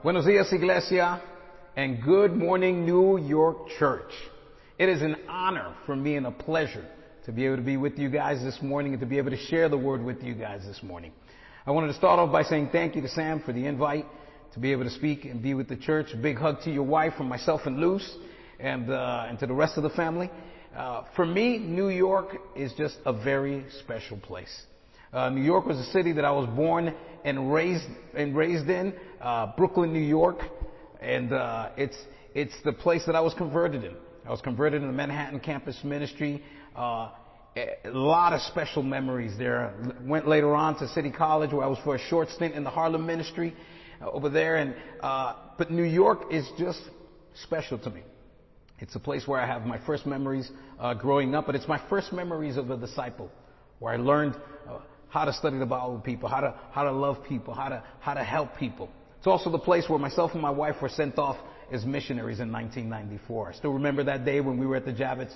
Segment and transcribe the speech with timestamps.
[0.00, 1.20] Buenos dias, Iglesia,
[1.74, 4.12] and good morning, New York Church.
[4.78, 6.84] It is an honor for me and a pleasure
[7.24, 9.36] to be able to be with you guys this morning and to be able to
[9.36, 11.10] share the word with you guys this morning.
[11.66, 14.06] I wanted to start off by saying thank you to Sam for the invite
[14.52, 16.06] to be able to speak and be with the church.
[16.14, 18.08] A big hug to your wife from myself and Luce
[18.60, 20.30] and, uh, and to the rest of the family.
[20.76, 24.62] Uh, for me, New York is just a very special place.
[25.12, 26.94] Uh, New York was a city that I was born
[27.24, 30.40] and raised and raised in, uh, Brooklyn, New York,
[31.00, 31.96] and uh, it's
[32.34, 33.94] it's the place that I was converted in.
[34.26, 36.42] I was converted in the Manhattan campus ministry.
[36.76, 37.10] Uh,
[37.56, 39.74] a lot of special memories there.
[40.02, 42.70] Went later on to City College where I was for a short stint in the
[42.70, 43.56] Harlem ministry
[44.02, 44.56] uh, over there.
[44.56, 46.80] And uh, but New York is just
[47.42, 48.02] special to me.
[48.78, 50.48] It's a place where I have my first memories
[50.98, 53.28] growing up, but it's my first memories of a disciple,
[53.80, 54.36] where I learned
[55.08, 57.82] how to study the Bible with people, how to, how to love people, how to,
[58.00, 58.88] how to help people.
[59.18, 61.36] It's also the place where myself and my wife were sent off
[61.72, 63.50] as missionaries in 1994.
[63.50, 65.34] I still remember that day when we were at the Javits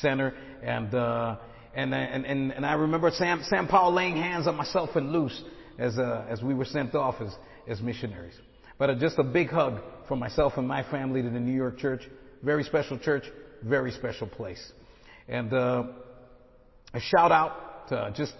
[0.00, 1.36] Center and, uh,
[1.74, 5.42] and, and, and, and I remember Sam, Sam Powell laying hands on myself and Luce
[5.78, 7.34] as, uh, as we were sent off as,
[7.68, 8.34] as missionaries.
[8.78, 11.78] But uh, just a big hug from myself and my family to the New York
[11.78, 12.02] church.
[12.42, 13.24] Very special church,
[13.62, 14.72] very special place.
[15.28, 15.84] And uh,
[16.92, 18.32] a shout out to just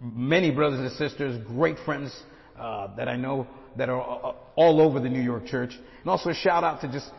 [0.00, 2.14] many brothers and sisters, great friends
[2.58, 5.72] uh, that I know that are all over the New York church.
[6.00, 7.10] And also a shout out to just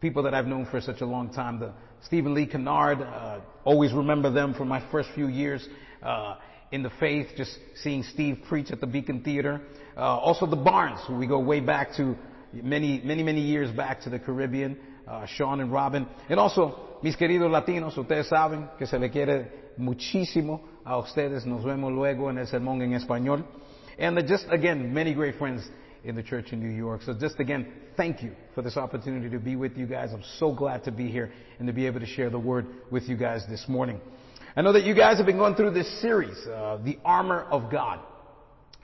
[0.00, 1.60] people that I've known for such a long time.
[1.60, 5.66] The Stephen Lee Kinnard, uh, always remember them from my first few years
[6.02, 6.36] uh,
[6.72, 9.60] in the faith, just seeing Steve preach at the Beacon Theater.
[9.96, 12.16] Uh, also the Barnes, who we go way back to
[12.52, 14.76] many, many, many years back to the Caribbean.
[15.06, 16.04] Uh, Sean and Robin.
[16.28, 21.44] And also, mis queridos latinos, ustedes saben que se le quiere muchísimo a ustedes.
[21.44, 23.44] Nos vemos luego en el sermón en español.
[23.98, 25.68] And just again, many great friends
[26.04, 27.02] in the church in New York.
[27.02, 30.10] So just again, thank you for this opportunity to be with you guys.
[30.12, 33.08] I'm so glad to be here and to be able to share the word with
[33.08, 34.00] you guys this morning.
[34.54, 37.70] I know that you guys have been going through this series, uh, The Armor of
[37.70, 38.00] God.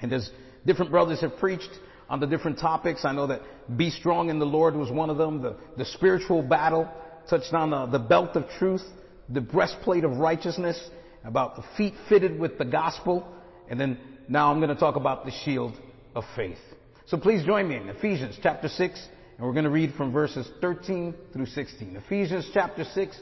[0.01, 0.31] And as
[0.67, 1.71] different brothers have preached
[2.11, 3.41] on the different topics, I know that
[3.77, 6.91] Be Strong in the Lord was one of them, the, the spiritual battle,
[7.31, 8.83] touched on the, the belt of truth,
[9.29, 10.91] the breastplate of righteousness,
[11.25, 13.27] about the feet fitted with the gospel,
[13.69, 15.73] and then now I'm going to talk about the shield
[16.15, 16.59] of faith.
[17.07, 20.49] So please join me in Ephesians chapter 6, and we're going to read from verses
[20.61, 21.97] 13 through 16.
[21.97, 23.21] Ephesians chapter 6,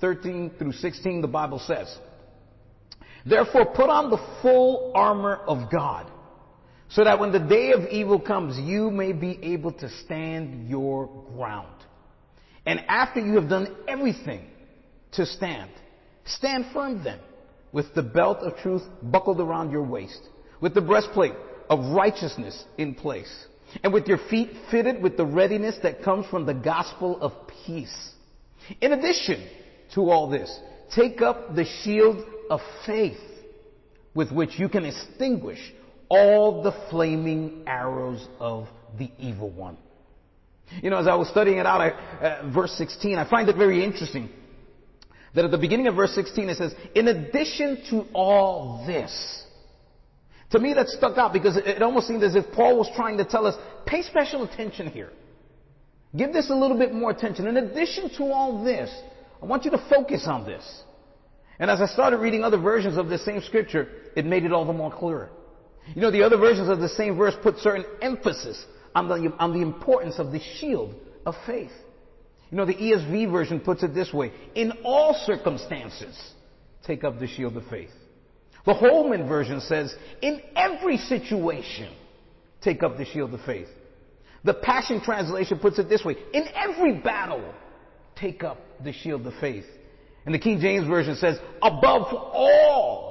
[0.00, 1.96] 13 through 16, the Bible says,
[3.26, 6.10] Therefore put on the full armor of God,
[6.90, 11.06] so that when the day of evil comes, you may be able to stand your
[11.34, 11.74] ground.
[12.64, 14.46] And after you have done everything
[15.12, 15.70] to stand,
[16.24, 17.18] stand firm then
[17.72, 20.20] with the belt of truth buckled around your waist,
[20.60, 21.34] with the breastplate
[21.68, 23.46] of righteousness in place,
[23.82, 27.32] and with your feet fitted with the readiness that comes from the gospel of
[27.66, 28.12] peace.
[28.80, 29.46] In addition
[29.94, 30.58] to all this,
[30.94, 33.18] take up the shield of faith
[34.14, 35.60] with which you can extinguish
[36.08, 38.66] all the flaming arrows of
[38.98, 39.76] the evil one.
[40.82, 43.56] You know, as I was studying it out, I, uh, verse 16, I find it
[43.56, 44.30] very interesting
[45.34, 49.44] that at the beginning of verse 16 it says, in addition to all this,
[50.50, 53.24] to me that stuck out because it almost seemed as if Paul was trying to
[53.24, 53.54] tell us,
[53.86, 55.12] pay special attention here.
[56.16, 57.46] Give this a little bit more attention.
[57.46, 58.90] In addition to all this,
[59.42, 60.82] I want you to focus on this.
[61.58, 64.64] And as I started reading other versions of the same scripture, it made it all
[64.64, 65.30] the more clearer.
[65.94, 69.52] You know, the other versions of the same verse put certain emphasis on the, on
[69.52, 70.94] the importance of the shield
[71.26, 71.72] of faith.
[72.50, 74.32] You know, the ESV version puts it this way.
[74.54, 76.16] In all circumstances,
[76.86, 77.90] take up the shield of faith.
[78.64, 81.92] The Holman version says, in every situation,
[82.62, 83.68] take up the shield of faith.
[84.44, 86.16] The Passion Translation puts it this way.
[86.32, 87.54] In every battle,
[88.16, 89.66] take up the shield of faith.
[90.24, 93.08] And the King James Version says, above all,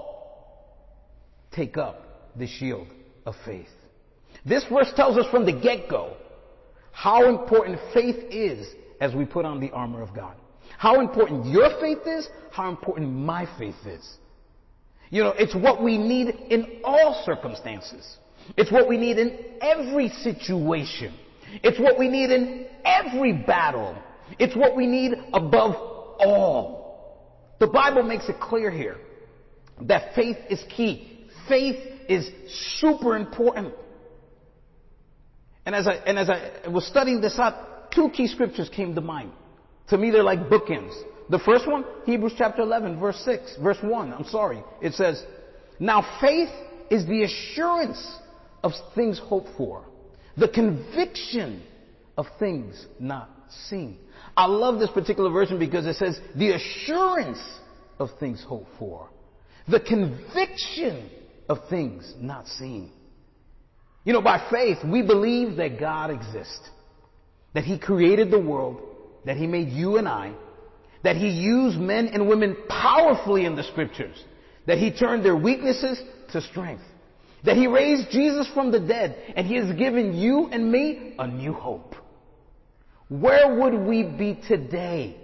[1.52, 2.88] take up the shield
[3.26, 3.68] of faith.
[4.46, 6.16] This verse tells us from the get-go
[6.92, 8.68] how important faith is
[9.00, 10.36] as we put on the armor of God.
[10.78, 14.18] How important your faith is, how important my faith is.
[15.10, 18.18] You know, it's what we need in all circumstances.
[18.56, 21.14] It's what we need in every situation.
[21.64, 23.98] It's what we need in every battle.
[24.38, 25.76] It's what we need above
[26.20, 26.78] all.
[27.60, 28.98] The Bible makes it clear here
[29.82, 31.28] that faith is key.
[31.48, 31.78] Faith
[32.10, 32.30] is
[32.80, 33.74] super important.
[35.66, 37.56] And as I, and as I was studying this out,
[37.98, 39.32] two key scriptures came to mind.
[39.90, 40.94] To me, they're like bookends.
[41.30, 44.14] The first one, Hebrews chapter 11, verse 6, verse 1.
[44.14, 44.64] I'm sorry.
[44.82, 45.22] It says,
[45.80, 46.50] Now faith
[46.92, 48.16] is the assurance
[48.64, 49.84] of things hoped for,
[50.38, 51.64] The conviction
[52.18, 53.30] of things not
[53.70, 53.98] seen.
[54.36, 57.42] I love this particular version because it says the assurance
[58.00, 59.10] of things hoped for.
[59.68, 61.10] The conviction
[61.50, 62.92] of things not seen.
[64.04, 66.70] You know, by faith, we believe that God exists,
[67.58, 68.80] that He created the world,
[69.26, 70.32] that He made you and I,
[71.04, 74.16] that He used men and women powerfully in the scriptures,
[74.68, 76.00] that He turned their weaknesses
[76.34, 76.84] to strength,
[77.46, 81.26] that He raised Jesus from the dead, and He has given you and me a
[81.26, 81.96] new hope.
[83.10, 85.18] Where would we be today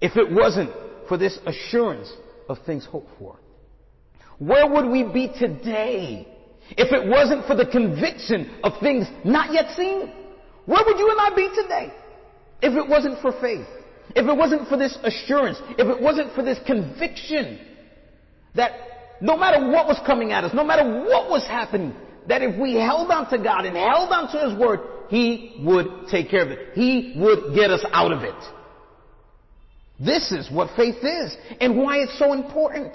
[0.00, 0.72] if it wasn't
[1.06, 2.12] for this assurance
[2.48, 3.38] of things hoped for?
[4.38, 6.26] Where would we be today
[6.70, 10.12] if it wasn't for the conviction of things not yet seen,
[10.68, 11.94] where would you and I be today?
[12.60, 13.66] If it wasn't for faith,
[14.14, 17.58] if it wasn't for this assurance, if it wasn't for this conviction
[18.54, 18.72] that
[19.22, 21.94] no matter what was coming at us, no matter what was happening,
[22.26, 26.08] that if we held on to God and held on to His Word, He would
[26.10, 26.74] take care of it.
[26.74, 28.34] He would get us out of it.
[29.98, 32.92] This is what faith is and why it's so important.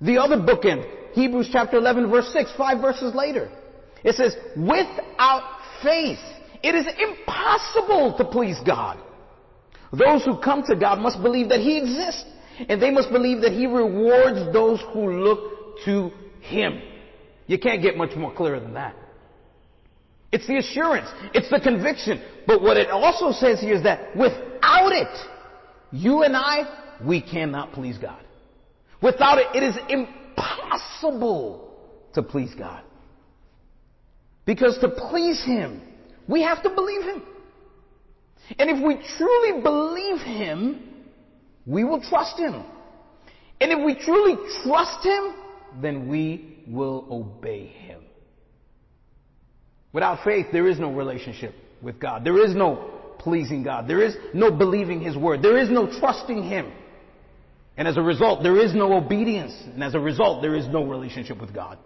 [0.00, 3.50] The other bookend, Hebrews chapter 11 verse 6, five verses later.
[4.02, 5.55] It says, without
[5.86, 6.18] faith,
[6.62, 8.98] it is impossible to please God.
[9.92, 12.24] Those who come to God must believe that He exists,
[12.68, 16.10] and they must believe that He rewards those who look to
[16.40, 16.80] Him.
[17.46, 18.96] You can't get much more clear than that.
[20.32, 21.08] It's the assurance.
[21.32, 22.20] It's the conviction.
[22.46, 25.16] But what it also says here is that without it,
[25.92, 28.20] you and I, we cannot please God.
[29.00, 31.70] Without it, it is impossible
[32.14, 32.82] to please God.
[34.46, 35.82] Because to please Him,
[36.28, 37.22] we have to believe Him.
[38.58, 40.80] And if we truly believe Him,
[41.66, 42.64] we will trust Him.
[43.60, 45.34] And if we truly trust Him,
[45.82, 48.02] then we will obey Him.
[49.92, 52.22] Without faith, there is no relationship with God.
[52.24, 53.88] There is no pleasing God.
[53.88, 55.42] There is no believing His Word.
[55.42, 56.70] There is no trusting Him.
[57.76, 59.52] And as a result, there is no obedience.
[59.64, 61.78] And as a result, there is no relationship with God.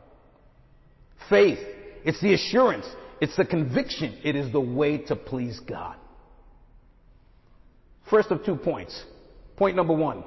[1.29, 1.59] Faith,
[2.05, 2.87] it's the assurance,
[3.21, 5.97] it's the conviction, it is the way to please God.
[8.09, 9.05] First of two points.
[9.57, 10.25] Point number one,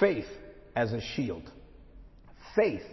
[0.00, 0.26] faith
[0.74, 1.50] as a shield.
[2.54, 2.84] Faith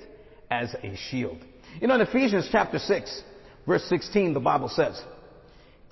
[0.49, 1.37] as a shield.
[1.79, 3.23] You know, in Ephesians chapter 6,
[3.67, 5.01] verse 16, the Bible says,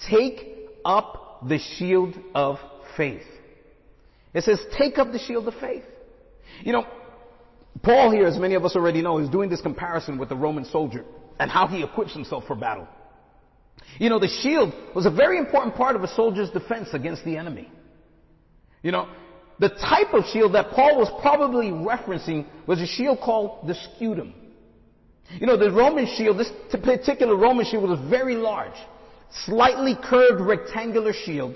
[0.09, 2.57] Take up the shield of
[2.97, 3.23] faith.
[4.33, 5.83] It says, Take up the shield of faith.
[6.61, 6.87] You know,
[7.81, 10.65] Paul here, as many of us already know, is doing this comparison with the Roman
[10.65, 11.05] soldier
[11.39, 12.87] and how he equips himself for battle.
[13.99, 17.37] You know, the shield was a very important part of a soldier's defense against the
[17.37, 17.71] enemy.
[18.81, 19.07] You know,
[19.59, 24.33] the type of shield that Paul was probably referencing was a shield called the scutum.
[25.39, 28.75] You know, the Roman shield, this particular Roman shield was very large,
[29.45, 31.55] slightly curved rectangular shield,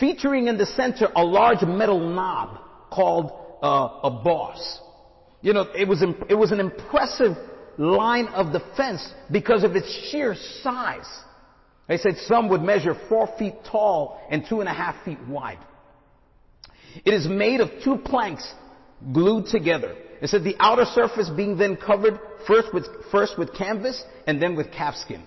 [0.00, 2.58] featuring in the center a large metal knob
[2.90, 3.32] called
[3.62, 4.80] uh, a boss.
[5.40, 7.36] You know, it was, imp- it was an impressive
[7.78, 11.08] line of defense because of its sheer size.
[11.88, 15.58] They said some would measure four feet tall and two and a half feet wide.
[17.04, 18.50] It is made of two planks
[19.12, 19.94] glued together.
[20.22, 24.56] It said the outer surface being then covered first with, first with canvas and then
[24.56, 25.22] with calfskin.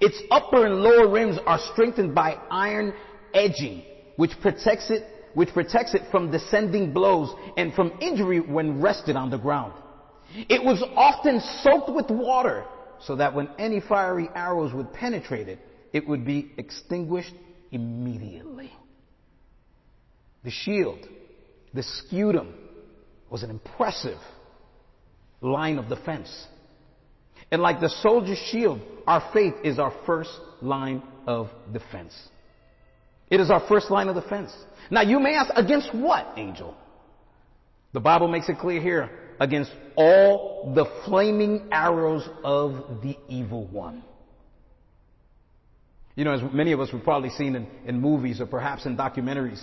[0.00, 2.92] Its upper and lower rims are strengthened by iron
[3.32, 3.82] edging,
[4.16, 5.04] which protects it
[5.34, 9.72] which protects it from descending blows and from injury when rested on the ground.
[10.34, 12.64] It was often soaked with water
[13.00, 15.58] so that when any fiery arrows would penetrate it,
[15.92, 17.34] it would be extinguished
[17.70, 18.72] immediately.
[20.42, 21.06] The shield,
[21.72, 22.52] the scutum,
[23.30, 24.18] was an impressive
[25.40, 26.46] line of defense.
[27.50, 32.14] And like the soldier's shield, our faith is our first line of defense.
[33.30, 34.52] It is our first line of defense.
[34.90, 36.76] Now you may ask, against what, angel?
[37.92, 39.10] The Bible makes it clear here,
[39.40, 44.02] against all the flaming arrows of the evil one.
[46.16, 48.96] You know, as many of us have probably seen in, in movies or perhaps in
[48.96, 49.62] documentaries,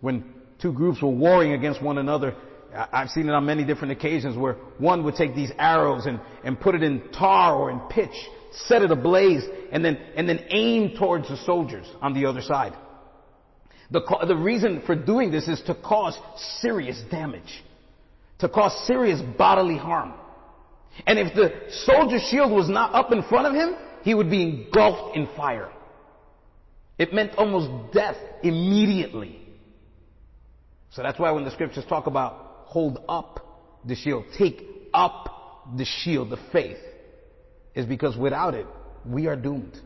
[0.00, 0.24] when
[0.60, 2.34] two groups were warring against one another,
[2.74, 6.58] I've seen it on many different occasions where one would take these arrows and, and
[6.58, 8.14] put it in tar or in pitch,
[8.52, 12.72] set it ablaze, and then, and then aim towards the soldiers on the other side.
[13.90, 16.18] The, the reason for doing this is to cause
[16.60, 17.62] serious damage,
[18.42, 20.12] to cause serious bodily harm.
[21.06, 21.52] And if the
[21.86, 25.70] soldier's shield was not up in front of him, he would be engulfed in fire.
[26.98, 29.40] It meant almost death immediately.
[30.90, 35.84] So that's why when the scriptures talk about hold up the shield, take up the
[35.84, 36.78] shield of faith,
[37.74, 38.66] is because without it,
[39.06, 39.78] we are doomed.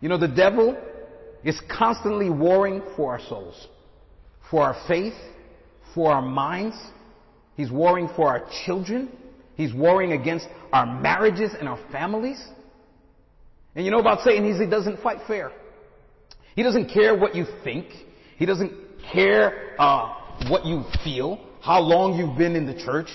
[0.00, 0.76] You know, the devil
[1.44, 3.68] is constantly warring for our souls,
[4.50, 5.14] for our faith,
[5.94, 6.76] for our minds.
[7.56, 9.10] He's warring for our children.
[9.54, 12.42] He's warring against our marriages and our families.
[13.74, 15.52] And you know about Satan, he doesn't fight fair.
[16.54, 17.86] He doesn't care what you think.
[18.36, 18.72] He doesn't
[19.12, 20.14] care uh,
[20.48, 23.08] what you feel, how long you've been in the church.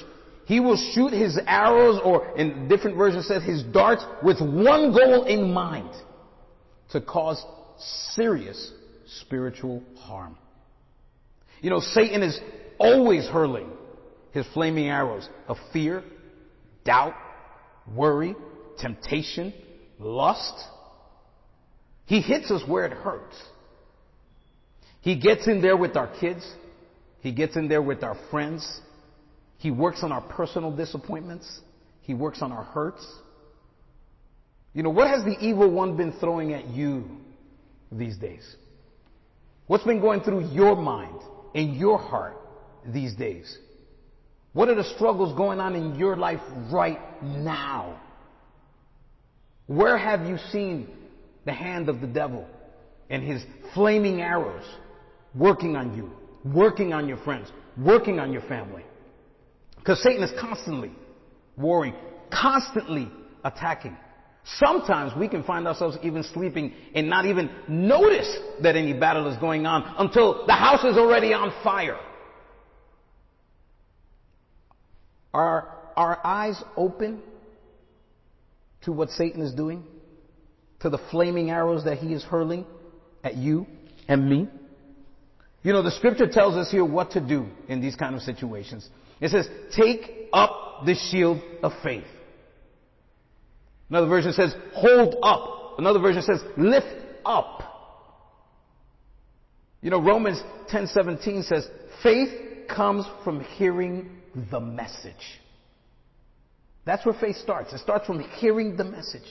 [0.46, 5.26] He will shoot his arrows, or in different versions says his darts, with one goal
[5.26, 5.90] in mind
[6.92, 7.44] to cause
[8.14, 8.72] serious
[9.22, 10.38] spiritual harm.
[11.62, 12.40] You know, Satan is
[12.80, 13.70] always hurling
[14.32, 16.04] his flaming arrows of fear,
[16.86, 17.14] doubt,
[17.96, 18.36] worry,
[18.80, 19.54] temptation,
[20.00, 20.54] lust.
[22.06, 23.36] He hits us where it hurts.
[25.02, 26.50] He gets in there with our kids.
[27.22, 28.82] He gets in there with our friends.
[29.58, 31.62] He works on our personal disappointments.
[32.02, 33.06] He works on our hurts.
[34.74, 37.06] You know, what has the evil one been throwing at you
[37.92, 38.56] these days?
[39.66, 41.20] What's been going through your mind,
[41.54, 42.38] in your heart
[42.86, 43.58] these days?
[44.58, 46.40] What are the struggles going on in your life
[46.72, 48.02] right now?
[49.68, 50.90] Where have you seen
[51.46, 52.44] the hand of the devil
[53.12, 53.46] and his
[53.76, 54.64] flaming arrows
[55.36, 56.10] working on you,
[56.44, 58.82] working on your friends, working on your family?
[59.78, 60.92] Because Satan is constantly
[61.56, 61.94] warring,
[62.32, 63.12] constantly
[63.44, 63.96] attacking.
[64.44, 69.38] Sometimes we can find ourselves even sleeping and not even notice that any battle is
[69.38, 72.00] going on until the house is already on fire.
[75.38, 77.22] Are our eyes open
[78.82, 79.84] to what Satan is doing?
[80.80, 82.66] To the flaming arrows that he is hurling
[83.24, 83.68] at you
[84.08, 84.48] and me?
[85.62, 88.90] You know, the scripture tells us here what to do in these kind of situations.
[89.22, 92.06] It says, take up the shield of faith.
[93.90, 95.78] Another version says, hold up.
[95.78, 96.88] Another version says, lift
[97.26, 97.62] up.
[99.82, 100.42] You know, Romans
[100.72, 101.70] 10:17 says,
[102.02, 102.32] faith
[102.68, 104.10] comes from hearing
[104.52, 105.14] the message.
[106.86, 107.74] That's where faith starts.
[107.74, 109.28] It starts from hearing the message.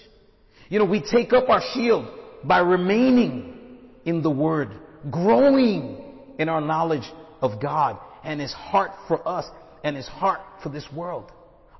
[0.68, 2.06] You know, we take up our shield
[2.44, 4.70] by remaining in the Word,
[5.10, 7.10] growing in our knowledge
[7.40, 9.46] of God and His heart for us
[9.84, 11.32] and His heart for this world.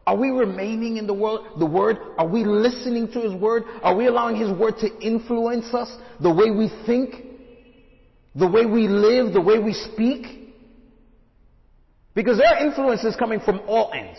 [0.07, 1.99] Are we remaining in the world, the Word?
[2.17, 3.65] Are we listening to His Word?
[3.83, 5.95] Are we allowing His Word to influence us?
[6.21, 7.27] The way we think?
[8.37, 9.33] The way we live?
[9.33, 10.46] The way we speak?
[12.17, 14.19] Because their influence is coming from all ends.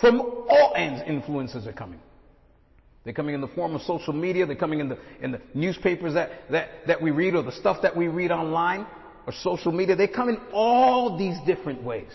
[0.00, 2.00] From all ends, influences are coming.
[3.04, 4.46] They're coming in the form of social media.
[4.46, 7.82] They're coming in the, in the newspapers that, that, that we read or the stuff
[7.82, 8.86] that we read online
[9.26, 9.96] or social media.
[9.96, 12.10] They come in all these different ways.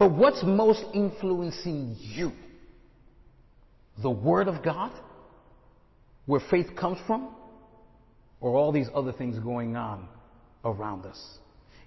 [0.00, 2.32] But what's most influencing you?
[4.02, 4.90] The Word of God?
[6.26, 7.28] Where faith comes from?
[8.40, 10.08] Or all these other things going on
[10.64, 11.38] around us?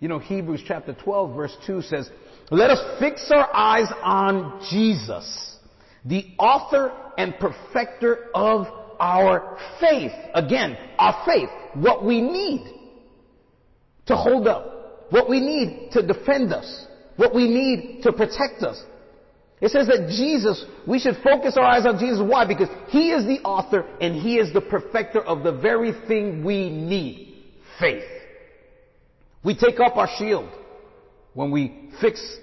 [0.03, 2.09] You know, Hebrews chapter 12 verse 2 says,
[2.51, 5.55] let us fix our eyes on Jesus,
[6.03, 8.67] the author and perfecter of
[8.99, 10.11] our faith.
[10.33, 12.69] Again, our faith, what we need
[14.07, 18.83] to hold up, what we need to defend us, what we need to protect us.
[19.61, 22.19] It says that Jesus, we should focus our eyes on Jesus.
[22.21, 22.45] Why?
[22.45, 26.69] Because He is the author and He is the perfecter of the very thing we
[26.69, 27.35] need.
[27.79, 28.03] Faith.
[29.43, 30.49] We take up our shield
[31.33, 32.37] when we fix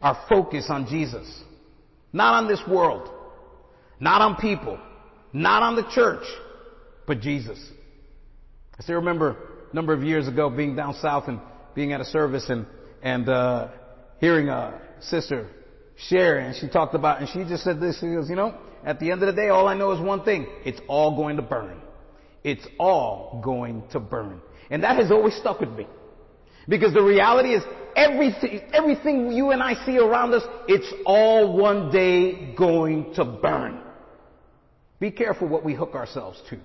[0.00, 1.42] our focus on Jesus.
[2.12, 3.08] Not on this world.
[4.00, 4.78] Not on people.
[5.32, 6.24] Not on the church.
[7.06, 7.58] But Jesus.
[8.78, 9.36] I still remember
[9.70, 11.40] a number of years ago being down south and
[11.74, 12.66] being at a service and,
[13.02, 13.68] and, uh,
[14.18, 15.48] hearing a sister
[15.96, 18.98] share and she talked about, and she just said this, she goes, you know, at
[18.98, 20.46] the end of the day, all I know is one thing.
[20.64, 21.80] It's all going to burn.
[22.42, 24.40] It's all going to burn.
[24.70, 25.86] And that has always stuck with me.
[26.68, 27.62] Because the reality is
[27.96, 33.80] everything, everything you and I see around us, it's all one day going to burn.
[35.00, 36.58] Be careful what we hook ourselves to.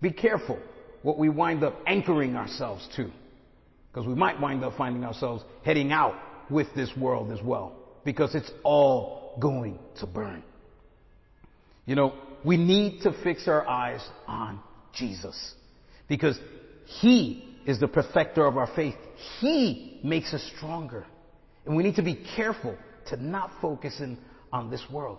[0.00, 0.58] Be careful
[1.02, 3.10] what we wind up anchoring ourselves to.
[3.90, 6.14] Because we might wind up finding ourselves heading out
[6.50, 7.74] with this world as well.
[8.04, 10.42] Because it's all going to burn.
[11.86, 14.60] You know, we need to fix our eyes on
[14.94, 15.54] Jesus.
[16.08, 16.38] Because
[16.86, 18.94] He is the perfecter of our faith.
[19.40, 21.06] He makes us stronger.
[21.64, 22.76] And we need to be careful
[23.08, 24.18] to not focus in
[24.52, 25.18] on this world.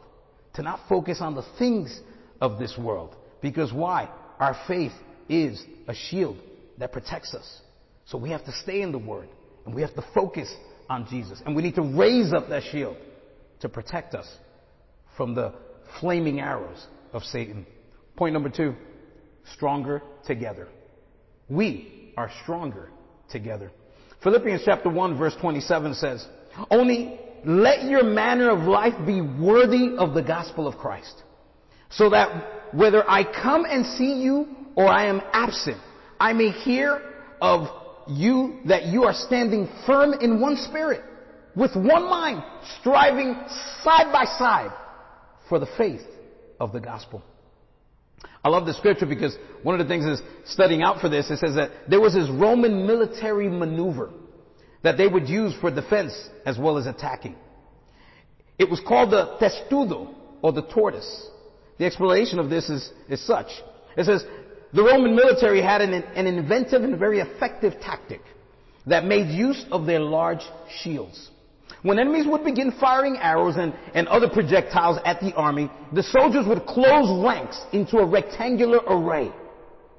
[0.56, 2.00] To not focus on the things
[2.42, 3.16] of this world.
[3.42, 4.10] Because why?
[4.40, 4.92] Our faith
[5.30, 6.38] is a shield
[6.78, 7.62] that protects us.
[8.06, 9.30] So we have to stay in the Word.
[9.66, 10.54] And we have to focus
[10.90, 11.42] on Jesus.
[11.46, 12.98] And we need to raise up that shield
[13.62, 14.28] to protect us
[15.16, 15.54] from the
[16.02, 17.66] flaming arrows of Satan.
[18.16, 18.76] Point number two.
[19.56, 20.68] stronger together.
[21.50, 22.90] We are stronger
[23.30, 23.72] together.
[24.22, 26.26] Philippians chapter 1 verse 27 says,
[26.70, 31.24] only let your manner of life be worthy of the gospel of Christ.
[31.90, 35.78] So that whether I come and see you or I am absent,
[36.20, 37.02] I may hear
[37.42, 37.68] of
[38.08, 41.02] you that you are standing firm in one spirit,
[41.56, 42.44] with one mind,
[42.80, 43.36] striving
[43.84, 44.72] side by side
[45.50, 46.02] for the faith
[46.60, 47.22] of the gospel.
[48.44, 51.40] I love the scripture because one of the things is studying out for this, it
[51.40, 54.12] says that there was this Roman military maneuver
[54.84, 56.14] that they would use for defense
[56.46, 57.36] as well as attacking.
[58.60, 61.30] It was called the testudo or the tortoise.
[61.78, 63.48] The explanation of this is, is such.
[63.98, 64.26] It says,
[64.74, 68.22] the Roman military had an, an inventive and very effective tactic
[68.86, 70.42] that made use of their large
[70.82, 71.30] shields.
[71.82, 76.48] When enemies would begin firing arrows and, and other projectiles at the army, the soldiers
[76.48, 79.32] would close ranks into a rectangular array.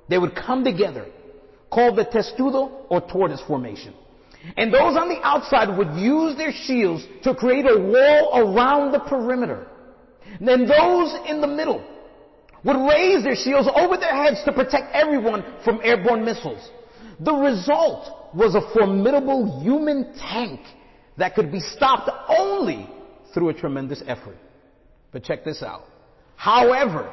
[0.08, 1.06] They would come together,
[1.70, 3.94] called the testudo or tortoise formation.
[4.56, 9.00] And those on the outside would use their shields to create a wall around the
[9.00, 9.66] perimeter.
[10.40, 11.82] Then those in the middle
[12.64, 16.70] would raise their shields over their heads to protect everyone from airborne missiles.
[17.20, 20.60] The result was a formidable human tank
[21.16, 22.88] that could be stopped only
[23.32, 24.36] through a tremendous effort.
[25.12, 25.84] But check this out.
[26.36, 27.12] However,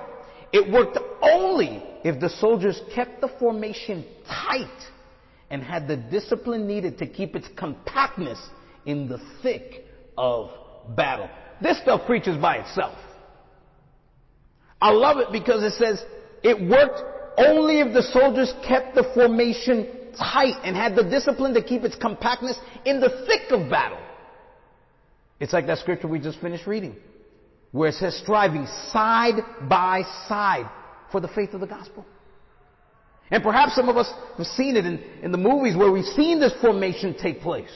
[0.52, 4.68] it worked only if the soldiers kept the formation tight
[5.50, 8.40] and had the discipline needed to keep its compactness
[8.86, 9.86] in the thick
[10.18, 10.50] of
[10.96, 11.30] battle.
[11.62, 12.98] This stuff preaches by itself.
[14.82, 16.04] I love it because it says
[16.44, 17.02] it worked
[17.38, 19.88] only if the soldiers kept the formation
[20.18, 24.00] tight and had the discipline to keep its compactness in the thick of battle.
[25.40, 26.96] It's like that scripture we just finished reading,
[27.72, 30.70] where it says striving side by side
[31.12, 32.06] for the faith of the gospel.
[33.32, 36.40] And perhaps some of us have seen it in, in the movies where we've seen
[36.40, 37.72] this formation take place.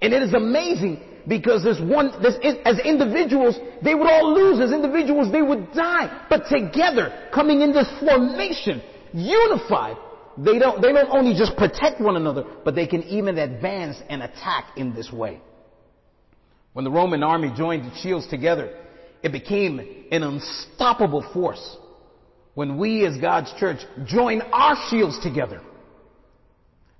[0.00, 4.60] And it is amazing because there's one, there's, as individuals, they would all lose.
[4.60, 6.26] As individuals, they would die.
[6.30, 8.80] But together, coming in this formation,
[9.12, 9.96] unified,
[10.38, 14.22] they don't, they don't only just protect one another, but they can even advance and
[14.22, 15.40] attack in this way.
[16.74, 18.72] When the Roman army joined its shields together,
[19.22, 19.80] it became
[20.12, 21.76] an unstoppable force
[22.54, 25.60] when we as God's church join our shields together.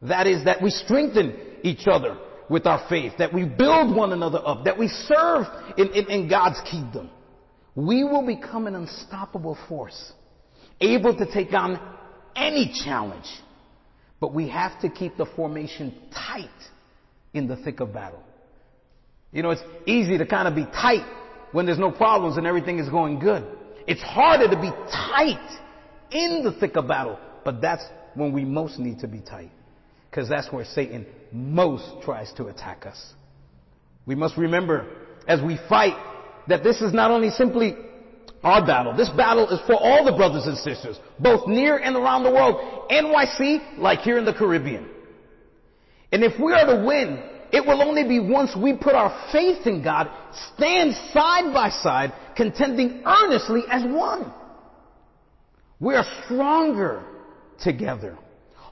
[0.03, 4.40] That is, that we strengthen each other with our faith, that we build one another
[4.44, 5.46] up, that we serve
[5.77, 7.11] in, in, in God's kingdom.
[7.74, 10.12] We will become an unstoppable force,
[10.81, 11.79] able to take on
[12.36, 13.26] any challenge.
[14.20, 16.48] But we have to keep the formation tight
[17.34, 18.22] in the thick of battle.
[19.32, 21.06] You know, it's easy to kind of be tight
[21.52, 23.44] when there's no problems and everything is going good.
[23.86, 25.60] It's harder to be tight
[26.10, 29.50] in the thick of battle, but that's when we most need to be tight.
[30.10, 33.12] Because that's where Satan most tries to attack us.
[34.06, 34.86] We must remember
[35.26, 35.94] as we fight
[36.48, 37.76] that this is not only simply
[38.44, 38.94] our battle.
[38.96, 42.88] This battle is for all the brothers and sisters, both near and around the world.
[42.90, 44.88] NYC, like here in the Caribbean.
[46.12, 47.22] And if we are to win,
[47.53, 50.11] it will only be once we put our faith in God,
[50.55, 54.33] stand side by side, contending earnestly as one.
[55.81, 57.05] We are stronger
[57.62, 58.18] together.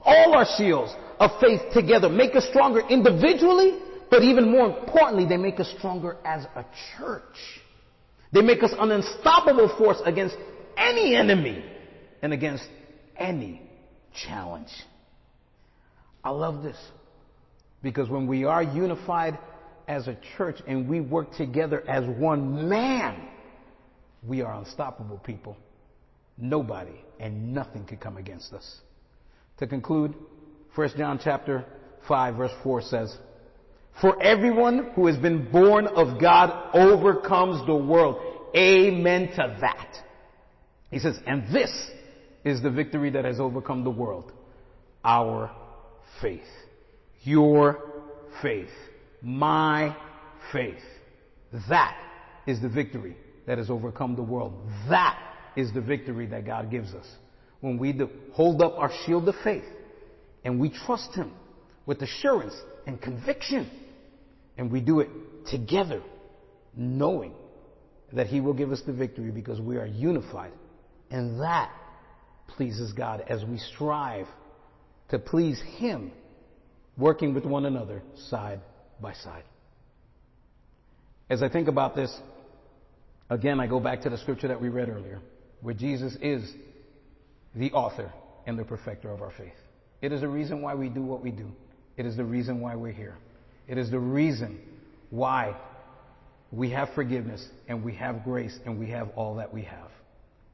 [0.03, 5.37] All our shields of faith together make us stronger individually, but even more importantly, they
[5.37, 6.65] make us stronger as a
[6.97, 7.23] church.
[8.31, 10.35] They make us an unstoppable force against
[10.75, 11.63] any enemy
[12.21, 12.67] and against
[13.17, 13.61] any
[14.13, 14.69] challenge.
[16.23, 16.77] I love this.
[17.81, 19.37] Because when we are unified
[19.87, 23.29] as a church and we work together as one man,
[24.23, 25.55] we are unstoppable people.
[26.37, 28.81] Nobody and nothing can come against us.
[29.59, 30.13] To conclude,
[30.75, 31.65] 1 John chapter
[32.07, 33.17] 5 verse 4 says,
[34.01, 38.21] For everyone who has been born of God overcomes the world.
[38.55, 39.97] Amen to that.
[40.91, 41.71] He says, and this
[42.45, 44.31] is the victory that has overcome the world.
[45.03, 45.51] Our
[46.21, 46.45] faith
[47.27, 47.83] your
[48.41, 48.69] faith.
[49.21, 49.95] My
[50.53, 50.81] faith.
[51.69, 51.97] That
[52.47, 54.53] is the victory that has overcome the world.
[54.89, 55.19] That
[55.55, 57.05] is the victory that God gives us.
[57.59, 57.99] When we
[58.33, 59.65] hold up our shield of faith
[60.45, 61.33] and we trust Him
[61.85, 62.53] with assurance
[62.85, 63.69] and conviction
[64.57, 65.09] and we do it
[65.49, 66.01] together,
[66.75, 67.33] knowing
[68.13, 70.51] that He will give us the victory because we are unified.
[71.09, 71.71] And that
[72.47, 74.27] pleases God as we strive
[75.09, 76.11] to please Him
[76.97, 78.61] working with one another side
[78.99, 79.43] by side.
[81.29, 82.15] As I think about this,
[83.29, 85.19] again, I go back to the scripture that we read earlier,
[85.61, 86.49] where Jesus is
[87.53, 88.11] the author
[88.45, 89.53] and the perfecter of our faith.
[90.01, 91.51] It is the reason why we do what we do.
[91.97, 93.17] It is the reason why we're here.
[93.67, 94.59] It is the reason
[95.09, 95.55] why
[96.51, 99.89] we have forgiveness and we have grace and we have all that we have.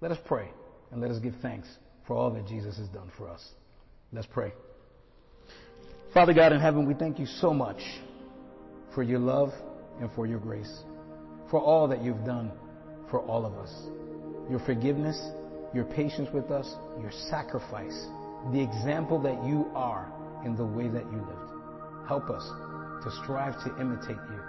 [0.02, 0.49] Let us pray
[0.91, 1.67] and let us give thanks
[2.08, 3.47] for all that Jesus has done for us.
[4.12, 4.54] Let's pray.
[6.13, 7.80] Father God in heaven, we thank you so much
[8.93, 9.49] for your love
[9.99, 10.82] and for your grace,
[11.49, 12.52] for all that you've done
[13.10, 13.71] for all of us.
[14.49, 15.19] Your forgiveness,
[15.73, 18.08] your patience with us, your sacrifice,
[18.52, 20.12] the example that you are
[20.45, 22.08] in the way that you lived.
[22.08, 22.72] Help us
[23.03, 24.39] to strive to imitate you,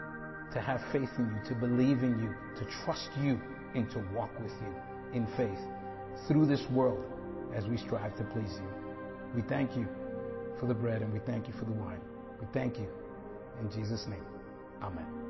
[0.53, 3.41] to have faith in you, to believe in you, to trust you,
[3.75, 4.75] and to walk with you
[5.13, 5.59] in faith
[6.29, 7.05] through this world
[7.55, 8.69] as we strive to please you.
[9.35, 9.87] We thank you
[10.61, 12.01] for the bread and we thank you for the wine.
[12.41, 12.89] We thank you.
[13.61, 14.25] In Jesus' name,
[14.83, 15.24] amen.